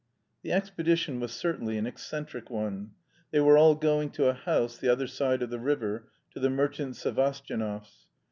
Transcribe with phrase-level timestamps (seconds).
[0.41, 2.93] The expedition was certainly an eccentric one.
[3.29, 6.49] They were all going to a house the other side of the river, to the
[6.49, 8.07] merchant Sevastyanov's.